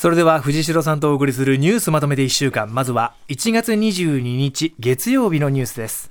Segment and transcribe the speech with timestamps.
[0.00, 2.72] それでは藤代さんとお送りするニュースまとめて1週間。
[2.72, 6.10] まずは1月22日月曜日のニュースです。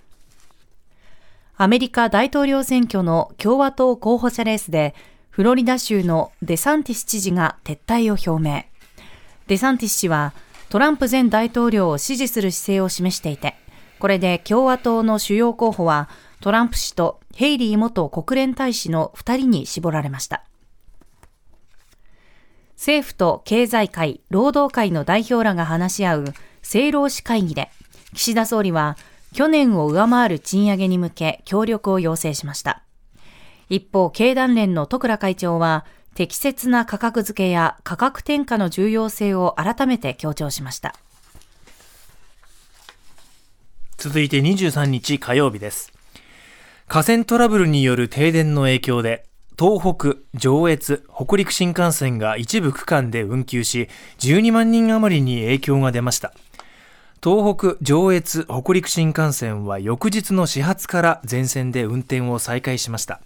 [1.57, 4.93] アメリカ大統領選挙の共和党候補者レースで
[5.31, 8.65] フロリダ州のデサンティス知事が撤退を表明。
[9.47, 10.33] デサンティス氏は
[10.69, 13.55] トランプ前大統領を支持する姿勢を示していて
[13.97, 16.09] これで共和党の主要候補は
[16.41, 20.43] トランプ氏とヘイリー元国連大使の2人に絞られました。
[22.79, 26.25] 政府と経済界、労働界の代表らが話し合う
[26.61, 27.69] 政労使会議で、
[28.13, 28.95] 岸田総理は
[29.33, 32.81] 去年を上回る賃上げに向け協力を要請しました。
[33.67, 40.95] 一方、経団連の徳良会長は、適切な価格付けや価格転嫁の重要性を改めて強調しました。
[43.97, 45.91] 続いて23日火曜日です。
[46.87, 49.28] 河川トラブルによる停電の影響で
[49.59, 56.31] 東北、上越、北陸新幹線が一部区間で運休し、12万人余りに影響が出ました。
[57.21, 63.19] 東北、上越、北陸新幹線は翌日の始発から全線で運転を再開しました。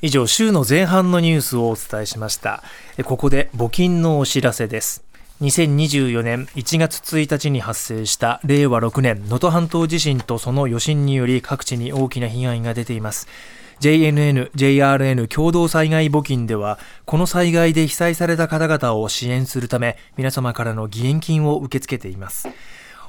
[0.00, 2.62] 以上、週の前半のニュースをお伝えしました。
[3.04, 5.04] ここで募金のお知らせです。
[5.42, 13.28] 2024年1月1日に発生した令和6年能登半島地震とその余震により各地に大きな被害が出ています。
[13.80, 22.48] JNN、JRN 共同災害募金では、この災害で被災された方々を支援するため、皆様からの義援金を受け付けています。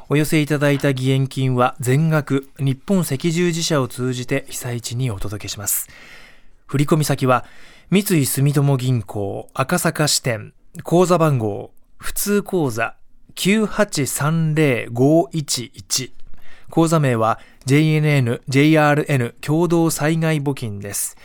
[0.09, 5.87] お寄せいただいた義援金は全額日本赤十字社を通じて被災地にお届けします。
[6.65, 7.45] 振込先は
[7.91, 12.95] 三井住友銀行赤坂支店口座番号普通口座
[13.35, 16.11] 9830511
[16.69, 21.17] 口座名は JNN、JRN 共同災害募金です。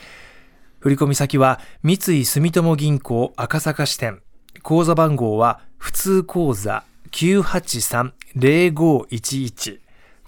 [0.80, 4.20] 振込先は三井住友銀行赤坂支店。
[4.62, 9.78] 口座番号は普通口座983-0511。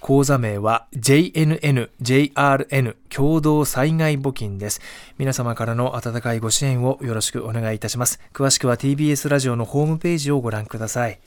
[0.00, 4.80] 口座名は JNN、JRN 共同災害募金です。
[5.18, 8.20] 皆様からの温かいご支援をよろしくお願いいたします。
[8.32, 11.18] 詳しくは TBS ラジオのホームページをご覧ください。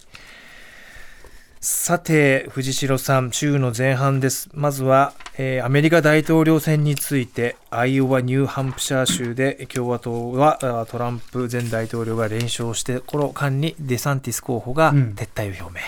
[1.61, 4.49] さて、藤代さん、週の前半です。
[4.53, 15.85] まずは、えー、アメリカ大統領選について、アイオワ・ニューハンプシャー州で共和党はトランプ前大統領が連勝して、この間にデサンティス候補が撤退を表明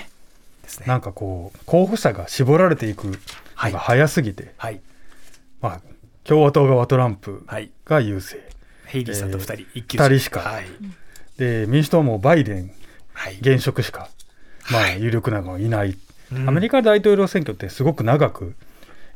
[0.62, 3.14] ですね、うん、なんかこう、候補者が絞られていくの
[3.72, 4.82] が早すぎて、はい、
[5.62, 5.82] まあ、
[6.26, 7.46] 共和党側トランプ
[7.86, 8.40] が優勢。
[8.40, 8.48] はい、
[8.88, 10.66] ヘイリーさんと2人、えー、一2人しか、はい、
[11.38, 12.72] で民主党もバイデン、
[13.40, 14.09] 現職しか。
[14.70, 15.98] まあ、有力なのがいない、
[16.48, 18.56] アメリカ大統領選挙ってすごく長く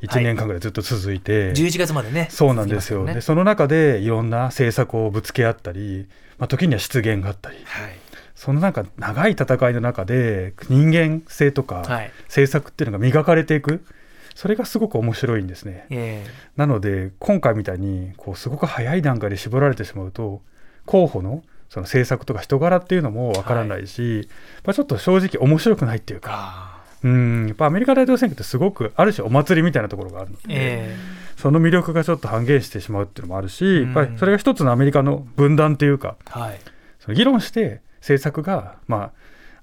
[0.02, 2.28] 1年間ぐらいずっと続いて、はい、11月までね。
[2.30, 6.08] そうなんですよ、ね、でその中でいろんな政策をぶつけ合ったり、
[6.38, 7.92] まあ、時には失言があったり、はい、
[8.36, 11.84] そのなんか長い戦いの中で人間性とか
[12.26, 13.84] 政策っていうのが磨かれていく。
[14.36, 15.86] それがすごく面白いんですね。
[15.90, 20.42] えー、なので今回みたいにこうすごく早い段階で絞られてしまうと
[20.86, 24.28] 候補のその政策とか人柄っていうのもわからないし、はい、
[24.66, 26.76] まあ、ちょっと正直面白くないっていうか。
[27.04, 27.48] うん。
[27.48, 36.60] やっぱアメリカ大統領選挙ってすごくある種お祭りみたいなところがあるので、えー、その魅力がちょっと半減してしまうっていうのもあるし、やっぱりそれが一つのアメリカの分断というか、はい、
[37.00, 39.12] その議論して政策が、ま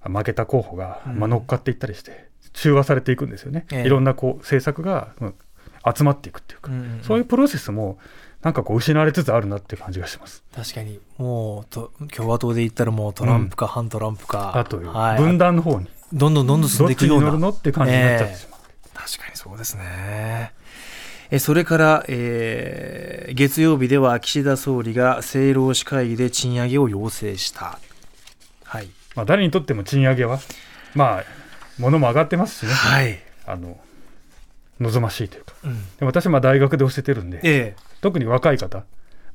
[0.01, 5.15] あ、負けた候補が、まあ、乗っかっていったりして、中和されていくんですよね、えー、いろんなこう政策が、
[5.97, 7.99] 集まっていくっていうか、うんうん、そういうプロセスも
[8.43, 10.43] なんかこう失われつつあるなって感じがします。
[10.55, 11.01] 確かに。
[11.19, 15.87] もうと共和党で言ったらもうトランプか反トランプか、あという、はい、分断の方に。
[16.13, 17.31] どんどんどんどん進んでいくような。
[17.31, 20.53] どっちに乗るのって感じになっちゃってしまう、えー、確かにそうですね。
[21.31, 27.79] えそれから、えー、月曜日では岸田総理が政労使会議で賃上げを要請した、
[28.65, 28.89] はい。
[29.15, 30.41] まあ、誰にとっても賃上げは、
[30.95, 31.25] まあ、
[31.79, 33.79] 物も上がってますしね、はい、あの
[34.83, 38.85] 望ましいというか、うん、で私は大学で教えてるんで、ええ、特に若い方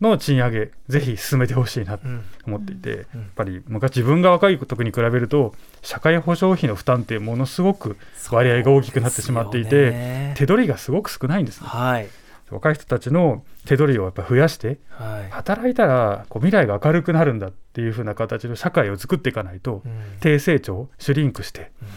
[0.02, 2.08] の賃上げぜひ進めてほしいなと
[2.46, 2.98] 思っていて、うん。
[2.98, 7.98] うん、やっぱり昔自分が若い時に比べると社会保障費の負担ってものすごく
[8.32, 11.68] 割合が大きくなってしまっていて、手取りがすごく少ないんですね。
[11.68, 12.08] はい。
[12.50, 21.88] 若い人たちの手取りをやっぱ増やして、はい、働いたらこう未来が明るくなるんだっていう風な形の社会を作っていかないと、うん、低成長シュリンクして、うん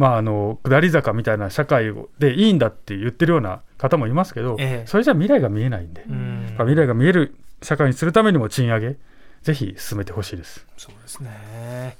[0.00, 6.54] まあ、あの下り坂みたいな社会でいいんだって言ってるような方もいますけど、ええ、それじゃ未来が見えないんで、ん。
[6.56, 8.96] 未来が見える社会にするためにも賃上げ、
[9.42, 10.64] ぜひ進めてほしいです。
[10.78, 11.98] そうですね、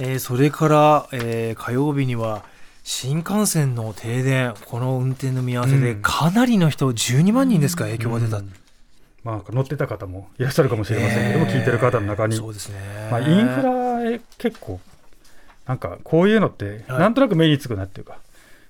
[0.00, 2.44] えー、それから、えー、火曜日には
[2.82, 8.42] 新幹線の停電、この運転の見合わせで、かなりの人、12万人ですか、影響が出た。
[9.22, 13.08] まあ、乗ってた方もいらっしゃるかもしれませんけども、聞いてる方の中に、そうですね。
[13.12, 14.80] まあ、インフラへ結構
[15.72, 18.18] なんかこういうのってなんとなく目につくなっていうか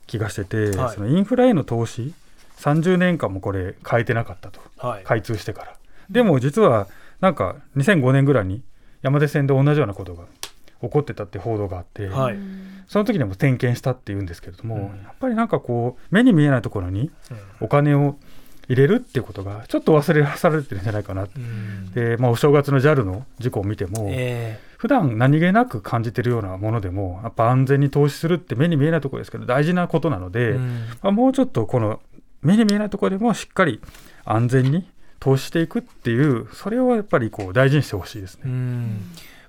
[0.06, 2.14] 気がしてて、はい、そのインフラへの投資
[2.58, 5.76] 30年間もこれ変えてなかったと、はい、開通してから。
[6.08, 6.86] でも実は
[7.20, 8.62] なんか2005年ぐらいに
[9.02, 10.26] 山手線で同じようなことが
[10.80, 12.36] 起こってたって報道があって、はい、
[12.86, 17.10] その時にも点検したっていうんですけれども、うん、やっぱりなんかこう目に見えないところに
[17.60, 18.16] お金を
[18.68, 32.00] 入れるっていうことがちょっと忘れされてるんじゃないかな、うん、で、まあ、お正月の JAL の事故を見ても、えー、普段何気なく感じてるようなものでもやっぱ安全に投資するって目に見えないところですけど大事なことなので、うん、まあ、もうちょっとこの
[32.40, 33.80] 目に見えないところでもしっかり
[34.24, 34.90] 安全に
[35.20, 38.42] 投資していくっていうそれをやっぱりこう大事にしてほしいですね。
[38.46, 39.02] うん。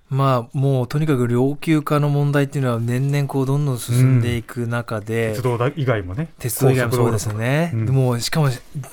[0.08, 6.28] まあもうとにかく老朽化の問題っていうのは年々こうどんどん進んでいく中で、うん、鉄道以外もね。
[6.38, 8.50] 鉄道以外もそうですよね、うん、もうしかも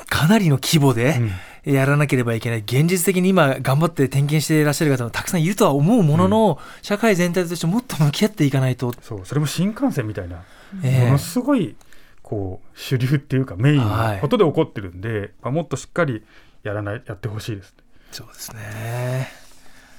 [0.08, 1.20] かなりの規模で
[1.64, 2.58] やらなければいけない。
[2.60, 8.92] 現実的に今頑張って点検していらっしゃる方もたくさんいるとは思うものの、うん、社会全体としてもっと向き合っていかないと。
[9.00, 10.42] そうそれも新幹線みたいな、
[10.82, 11.76] えー、ものすごい
[12.22, 16.22] こう主流っていうかメインのことで起こってるんで、はい、もっとしっかり
[16.62, 17.74] やらないやってほしいです、ね、
[18.12, 19.28] そうですね。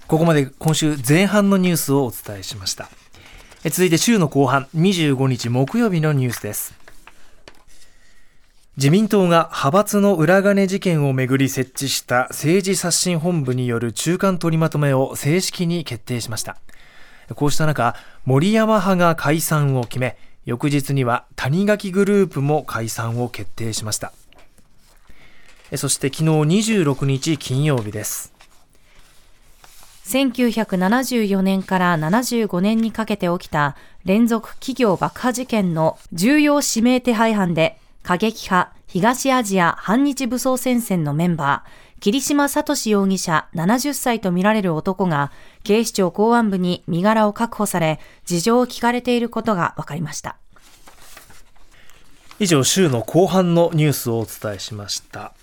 [0.08, 2.90] ここまで今週前半のニュースをお伝えしました。
[3.64, 6.81] 続いて週の後半25日木曜日のニュースです
[8.78, 16.56] 自民党が派閥の裏金事件をめぐり設置した政治刷新本部による中間取りまとめを正式に決定しました。
[17.36, 24.14] こうした中森山派が解散を決め翌日には谷垣グループも解散を決定しました。
[25.76, 28.32] そして昨日26日金曜日です。
[30.06, 33.76] 1974年から75年にかけて起きた
[34.06, 45.32] 連続企業爆破事件の重要指名手配犯で過激派東アジア反日武装戦線のメンバー桐島聡容疑者70歳とみられる男が
[45.64, 50.38] 警視庁公安部に身柄を確保され事情を聞かれていることが分かりました。
[52.40, 55.34] 以上週の後半のニュースをお伝えしました。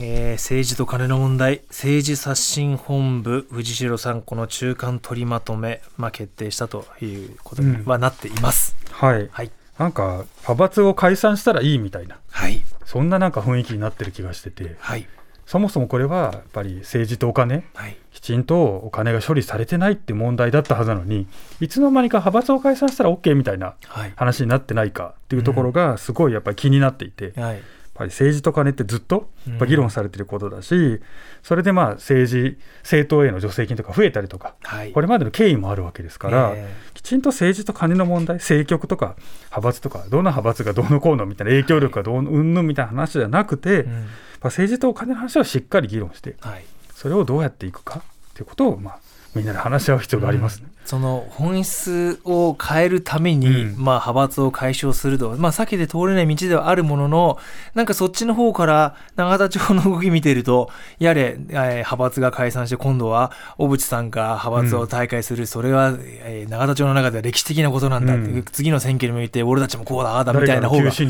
[0.00, 15.06] えー、政治と金の問題政治刷新本部藤代さんこの中間取りまとめ、まあ、決定したということにはなっています、うん、はい、はい、なんか派閥を解散したらいいみたいな、はい、そんななんか雰囲気になってる気がしてて、はい、
[15.46, 21.28] そもそもこれはやっぱり政治とお金、はい、きちんとお金が処理されてないって問題だったはずなのに
[21.60, 23.76] いつの間にか派閥を解散したら OK みたいな
[24.16, 27.32] 話になってないかっていうところがすごいやっぱり気になっていて。
[27.40, 27.62] はい
[27.98, 29.28] ぱり政治と金ってずっと
[29.66, 31.02] 議論されてることだし、うん、
[31.42, 39.16] それでまあ政治政党への助成金とか増えたりとか、はい、これまでの経緯もあるわけですから、えー、きちんと政治と金の問題政局とか
[39.46, 44.06] 派閥とかどの派閥がどうのこうのみたいな影響力がどうのうんぬんみたいな話じゃなくて、うん、
[44.44, 48.02] 政治とお金の話はしっかり議論して、はい、それをどうやっていくかっ
[48.34, 48.98] ていうことをまあ
[49.38, 50.66] みんなで話し合う必要があります、ね。
[50.66, 57.38] うん、その本質を変えるために、うん、まあ、派閥を解消すると、まあ、避けて通れない道ではあるものの、
[57.74, 71.06] なんかそっちの方から永田町の動き見てると、やれ、えー、派閥が解散して、今度は小渕さんが派閥を大会する、うん、それは、えー、永田町の中では歴史的なことなんだって、次の選挙に向いて、俺たちもこうだ、ああだみたいな方が、そう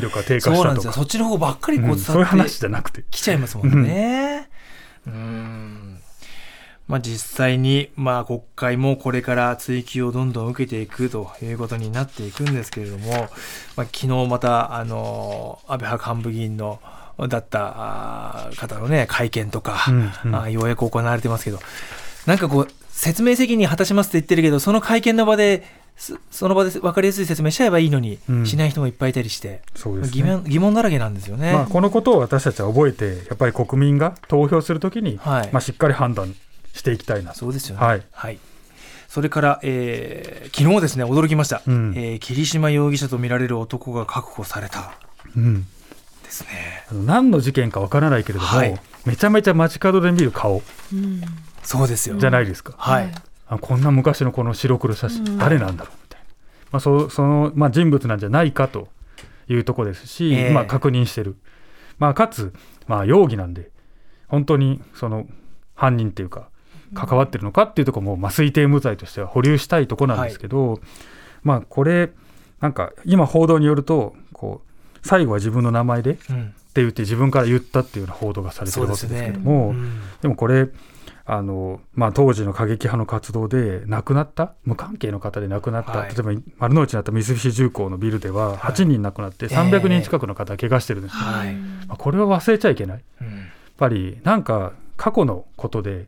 [0.65, 4.49] なんですよ、そっちの方ばっかりこう伝って、そういう話じゃなくて、来ちゃいますもんね。
[5.07, 5.68] うん
[6.89, 13.11] まあ、実際に、まあ、国会もこれから追及をどんどん受けていくということになっていくんですけれども、
[13.75, 16.79] まあ、昨日また、あの、安倍派幹部議員の、
[17.29, 21.59] だった方のね、会見とか、うんうん、ようやく行われてますけど、
[22.25, 25.63] なんかこう、説明責任果たしますって言ってるけど、その会見の場で、
[26.31, 36.33] その場で分かりやすい説明しちゃえばいいのに、うん、しない人もいっぱいいたりして、そうです、ね、疑問疑問だらけなんですよね、まあ、このことを私たちは覚えて、やっぱり国民が投票するときに、はい、まあ、しっかり判断
[36.73, 37.85] していきたいなそうですよね。
[37.85, 38.39] はい、はい。
[39.07, 44.93] それから、えー、昨日ですね、驚きました、うん、えー、桐島容疑者とみられる男が確保された、
[45.35, 45.65] うん、
[46.23, 46.85] ですね。
[46.91, 50.61] 何の事件かわからないけれども、はい、めちゃめちゃ街角で見る顔、
[50.93, 51.21] うん、
[51.63, 52.17] そうですよ。
[52.17, 53.11] じゃないですか、はい、
[53.47, 56.27] あこんな昔のこの白黒写真、誰なんだろうみたいな、
[56.71, 58.89] まあ、そその、まあ、人物なんじゃないかと
[59.47, 61.35] いうところですし、えー、まあ、確認してる、
[61.97, 62.53] まあ、かつ、
[62.87, 63.71] まあ、容疑なんで、
[64.27, 65.25] 本当にその
[65.73, 66.49] 犯人っていうか、
[66.93, 70.79] 関わってるのかっていうところも、まあ、推定無罪としては保留したいところなんですけど、はい、
[71.43, 72.11] まあこれ
[72.59, 74.69] なんか今報道によるとこう
[75.07, 80.69] 最後は自分の名前で、うん、って言って自分から言ったっていうような報道がされてるわけですけども、ねうん、でもこれ
[81.31, 96.07] あのまあ、当時の過激派の活動で亡くなった無関係の方で亡くなった、はい、例えば丸の内にあった三菱重工のビルでは8人亡くなって300人近くの方が怪我してるんですね、はい、まあ、これは忘れちゃいけない、うん、やっぱりなんか過去のことで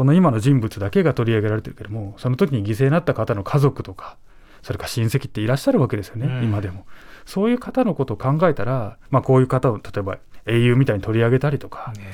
[0.00, 4.16] この今の人物だけが取り上げられてるけどもその時に犠牲になった方の家族とか
[4.62, 6.86] それから親戚っていらっしゃるわけですよね、うん、今でも。
[7.26, 10.16] そういう方のことを考えたら、まあ、こういう方を例えば
[10.46, 12.04] 英雄みたいに取り上げたりとか、ね、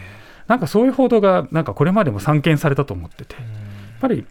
[0.49, 3.45] なんかそういう報道がなんかこれまでも散見されたと思ってて、やっ
[4.01, 4.27] ぱり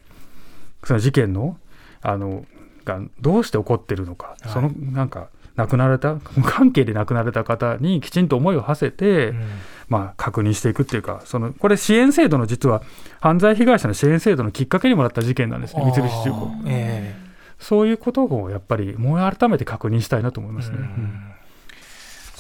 [0.83, 1.57] その事件の
[2.01, 2.45] あの
[2.83, 9.47] がどうして起こってるのか、はい、そのなんか亡くなられた無関係で亡くなられた方にきちんと思いを馳せて、うん、
[9.87, 12.81] まあ、確認していくっていうかそのこれ支援制度の実は
[13.21, 15.83] 犯罪被害者の支援制度のきっかけにもなった事件なんですね。
[15.83, 20.77] 三菱重工、えー、そういうことをやっぱりもう改めて確認したいなと思いますね。
[20.79, 21.35] うん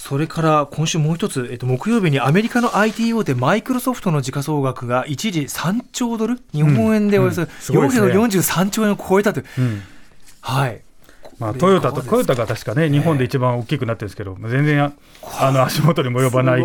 [0.05, 9.81] それから今週もう一つ、えっと、木曜日にアメリカの IT 大手マイクロソフトの時価総額が一時3兆ドル、日本円でおよそ443兆円を超えたという、うん、
[10.41, 10.83] はい、
[11.39, 14.93] まあ、トヨタとトヨタが確かね日本で一番大きくなってるんですけど、全然
[15.39, 16.63] あの足元にも及ばない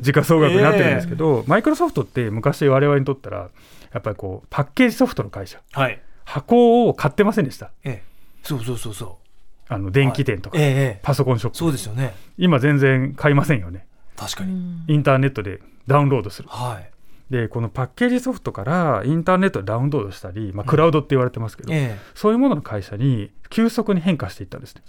[0.00, 3.48] 時価総額になってるんですけど、マイクロソフトって昔我々にとったら
[3.92, 7.70] やっぱりこうパッケージソフトの会社、はい、箱を買ってませんでした。
[7.84, 8.02] ええ、
[8.42, 9.26] そうそうそうそう。
[9.68, 10.66] あの電気店とか、はい。
[10.66, 12.14] ええ、パソコンショップそうですよね。
[12.38, 13.86] 今全然買いませんよね。
[14.16, 14.84] 確かに。
[14.86, 16.90] インターネットでダウンロードする、はい、
[17.30, 24.82] でこのパッケージソフトからインターネットでダウンロードしたり、まあ、クラウドって言われてますけど、うんえ、そういうものの会社に急速に変化していったんですね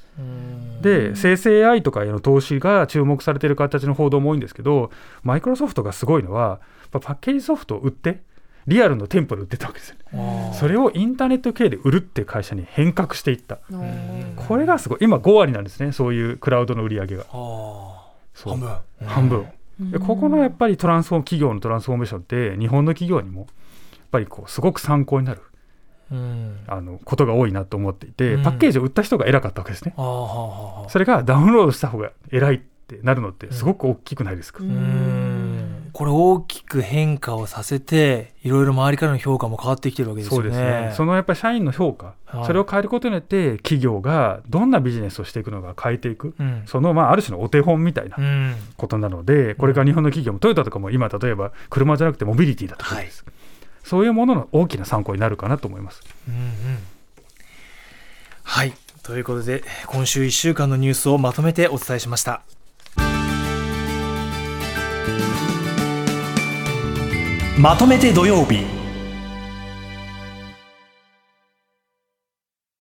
[0.81, 4.91] で生成 AI とかへの投資が注目されている形の報道も多いんですけど
[5.23, 6.59] マイクロソフトがすごいのは
[6.91, 8.21] パッケージソフトを売って
[8.67, 10.51] リアルの店舗で売ってたわけですよね。
[10.53, 13.59] それをインターネット系で売るっていう会社に変革していった。
[14.35, 14.97] これがすごい。
[15.01, 15.93] 今5割なんですね。
[15.93, 17.25] そういうクラウドの売り上げが。
[18.35, 18.77] 半分。
[19.05, 19.47] 半分。
[19.79, 23.47] でここのやっぱりトランスフォーム企業のトランスフォーメーションって日本の企業にもやっ
[24.11, 25.41] ぱりこうすごく参考になる。
[26.09, 29.93] うん、あのことが多いなと思っていて、パッケージを売った人が偉かったわけですね。
[29.97, 34.63] それがダウンロードした方が偉いってなるのってすごく大きくないですか？
[34.63, 34.69] うん
[35.97, 40.43] これ大きく変化をさせていろいろ周りからの評価も変わってきてるわけですよね。
[40.43, 40.93] そうですね。
[40.95, 48.17] そのやっぱり社員の評価、はい、それを変えることによって企業がどんなビジネスをしていくのか変えていく、うん、そのまあある種のお手本みたいな
[48.77, 53.33] ことなので、うん、これから日本の企業もトヨタとかも今例えば車じゃなくてモビリティだとかです、はい、
[53.83, 56.03] そういうものの大きな参考になるかなと思います。
[56.27, 56.41] うんうん、
[58.43, 58.73] はい。
[59.01, 62.43] ということで今週1週間のニュースをまとめてお伝えしました。
[67.57, 68.76] まとめて土曜日。